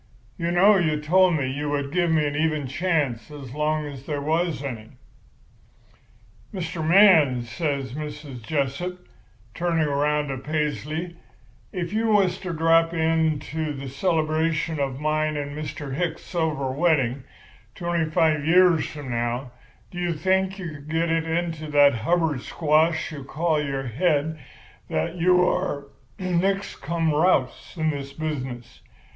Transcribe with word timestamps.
You 0.35 0.49
know 0.49 0.77
you 0.77 0.99
told 0.99 1.35
me 1.35 1.45
you 1.45 1.69
would 1.69 1.91
give 1.91 2.09
me 2.09 2.25
an 2.25 2.35
even 2.35 2.65
chance 2.65 3.29
as 3.29 3.53
long 3.53 3.85
as 3.85 4.07
there 4.07 4.19
was 4.19 4.63
any.' 4.63 4.93
"'Mr. 6.51 6.83
Man,' 6.83 7.43
says 7.43 7.93
Mrs. 7.93 8.41
Jessup, 8.41 9.05
turning 9.53 9.87
around 9.87 10.29
to 10.29 10.39
Paisley, 10.39 11.17
'if 11.71 11.93
you 11.93 12.07
was 12.07 12.39
to 12.39 12.51
drop 12.51 12.95
in 12.95 13.37
to 13.51 13.73
the 13.73 13.87
celebration 13.87 14.79
of 14.79 14.99
mine 14.99 15.37
and 15.37 15.55
Mr. 15.55 15.93
Hicks's 15.93 16.25
silver 16.25 16.71
wedding, 16.71 17.23
twenty 17.75 18.09
five 18.09 18.43
years 18.43 18.87
from 18.87 19.11
now, 19.11 19.51
do 19.91 19.99
you 19.99 20.13
think 20.13 20.57
you 20.57 20.67
could 20.69 20.89
get 20.89 21.11
it 21.11 21.25
into 21.27 21.69
that 21.69 21.93
Hubbard 21.93 22.41
squash 22.41 23.11
you 23.11 23.23
call 23.23 23.61
your 23.61 23.83
head 23.85 24.39
that 24.89 25.17
you 25.17 25.47
are 25.47 25.85
nix 26.17 26.75
cum 26.75 27.11
rous 27.13 27.75
in 27.77 27.91
this 27.91 28.13
business? 28.13 28.81